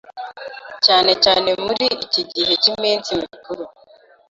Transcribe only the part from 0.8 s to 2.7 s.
cyane cyane muri iki gihe